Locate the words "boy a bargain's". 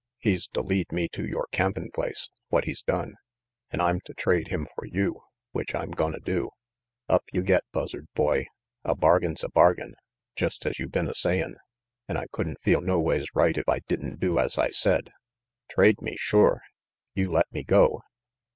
8.15-9.41